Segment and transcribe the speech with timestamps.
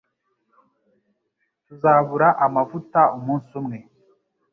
[1.65, 3.77] Tuzabura amavuta umunsi umwe